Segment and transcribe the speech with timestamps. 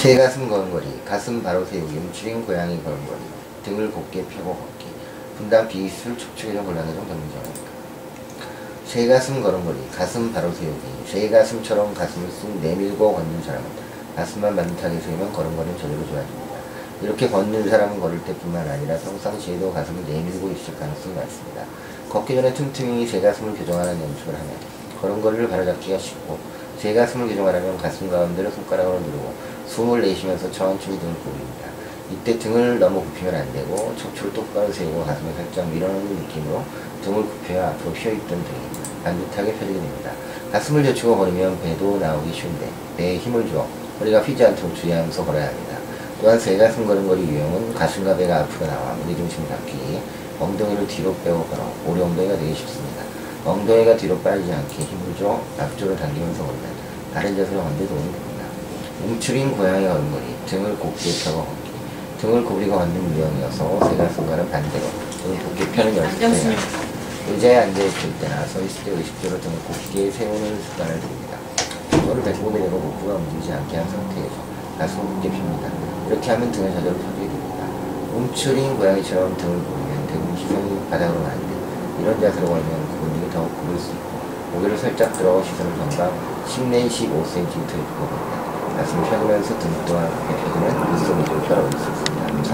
[0.00, 3.20] 제 가슴 걸음걸이, 가슴 바로 세우기, 움츠린 고양이 걸음걸이,
[3.62, 4.86] 등을 곧게 펴고 걷기,
[5.36, 7.70] 분당 비술 촉촉이는 곤란해종 전문정입니다.
[8.88, 13.68] 제 가슴 걸음걸이, 가슴 바로 세우기, 제 가슴처럼 가슴을 쑥 내밀고 걷는 사람은
[14.16, 16.56] 가슴만 반듯하게 세우면 걸음걸이는 저절로 좋아집니다.
[17.02, 21.66] 이렇게 걷는 사람은 걸을 때뿐만 아니라 평상시에도 가슴을 내밀고 있을 가능성이 많습니다.
[22.08, 24.50] 걷기 전에 틈틈이 제 가슴을 교정하는 연습을 하면
[25.02, 26.38] 걸음걸이를 바로잡기가 쉽고
[26.80, 29.34] 제 가슴을 교정하려면 가슴 가운데를 손가락으로 누르고
[29.66, 31.68] 숨을 내쉬면서 천천히 등을 굽입니다.
[32.10, 36.64] 이때 등을 너무 굽히면 안 되고 척추를 똑바로 세우고 가슴을 살짝 밀어넣는 느낌으로
[37.04, 40.12] 등을 굽혀야 앞으로 휘어있던 등이 반듯하게 펴지게 됩니다.
[40.52, 42.66] 가슴을 젖히고 걸으면 배도 나오기 쉬운데
[42.96, 43.68] 배에 힘을 주어
[44.00, 45.76] 허리가 휘지 않도록 주의하면서 걸어야 합니다.
[46.22, 50.00] 또한 세 가슴 걸음걸이 유형은 가슴과 배가 앞으로 나와 무게 중심 잡기,
[50.38, 53.09] 엉덩이를 뒤로 빼고 걸어 오리 엉덩이가 되기 쉽습니다.
[53.44, 56.70] 엉덩이가 뒤로 빠지지 않게 힘을 줘 앞쪽을 당기면서 걸으면
[57.14, 58.44] 다른 자세로 도움이 됩니다.
[59.04, 61.70] 움츠린 고양이 걸음걸이, 등을 곧게 펴고 걷기,
[62.20, 64.84] 등을 구부리고 걷는 유형이어서 세 가슴과는 반대로
[65.22, 66.90] 등을 곧게 펴는 연습을 합니다.
[67.30, 71.38] 의자에 앉아있을 때나 서 있을 때 의식적으로 등을 곧게 세우는 습관을 들입니다.
[71.94, 74.36] 이거를 배꼽을 내고 목구가 움직이지 않게 한 상태에서
[74.78, 75.70] 가슴을 곧게 핍니다.
[76.08, 77.64] 이렇게 하면 등을 저절로 펴게 됩니다.
[78.14, 81.59] 움츠린 고양이처럼 등을 구부리면 등 시선이 바닥으로 가는데
[82.00, 84.20] 이런 자세로 걸면 근육이 더욱 굽을 수 있고
[84.54, 86.12] 고개를 살짝 들어 시선을 전방
[86.46, 88.40] 10 내지 15cm 입고.
[88.76, 92.50] 가슴을 펴면서 등 또한 펴주면 일석이조를 펴라올 수 있습니다.